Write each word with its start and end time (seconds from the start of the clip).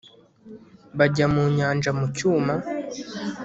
Bajya 0.97 1.25
mu 1.33 1.43
nyanja 1.57 1.89
mu 1.97 2.05
cyuma 2.15 2.53